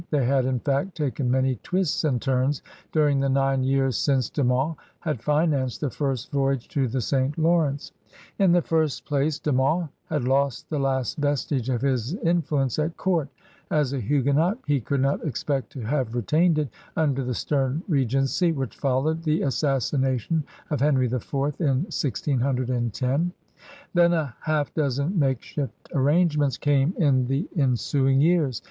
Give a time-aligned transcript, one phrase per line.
[0.09, 4.43] They had» in fact, taken many twists and turns during the nine years since De
[4.43, 7.37] Monts had financed the first voyage to the St.
[7.37, 7.91] Lawrence.
[8.39, 12.97] In the first place, De Monts had lost the last vestige of his influence at
[12.97, 13.29] court;
[13.69, 18.55] as a Huguenot he could not expect to have retained it under the stem r^enpy
[18.55, 23.31] which followed the assassination of Henry IV in 1610.
[23.93, 28.59] Then a half dozen makeshift arrange ments came in the ensuing years.